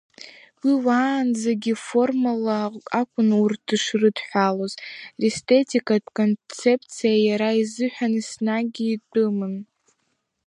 [0.63, 2.57] Уи уаанӡагьы формалла
[2.99, 4.73] акәын урҭ дышрыдҳәалаз,
[5.21, 9.55] рестетикатә концепциа иара изыҳәан еснагьгьы итәымын.